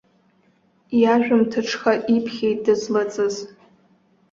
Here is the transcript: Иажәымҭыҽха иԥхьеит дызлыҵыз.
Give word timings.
Иажәымҭыҽха 1.01 1.93
иԥхьеит 2.15 2.59
дызлыҵыз. 2.65 3.35